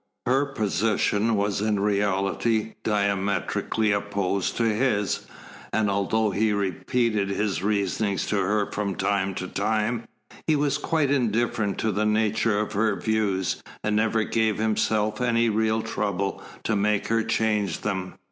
Her 0.25 0.47
position 0.47 1.35
was 1.35 1.61
in 1.61 1.79
reality 1.79 2.73
diametrically 2.83 3.91
opposed 3.91 4.57
to 4.57 4.63
his, 4.63 5.27
and 5.71 5.91
although 5.91 6.31
he 6.31 6.53
repeated 6.53 7.29
his 7.29 7.61
reasonings 7.61 8.25
to 8.25 8.37
her 8.37 8.71
from 8.71 8.95
time 8.95 9.35
to 9.35 9.47
time, 9.47 10.05
he 10.47 10.55
was 10.55 10.79
quite 10.79 11.11
indifferent 11.11 11.77
to 11.81 11.91
the 11.91 12.07
nature 12.07 12.59
of 12.59 12.73
her 12.73 12.99
views, 12.99 13.61
and 13.83 13.95
never 13.95 14.23
gave 14.23 14.57
himself 14.57 15.21
any 15.21 15.49
real 15.49 15.83
trouble 15.83 16.43
to 16.63 16.75
make 16.75 17.09
her 17.09 17.21
change 17.23 17.81
them. 17.81 18.15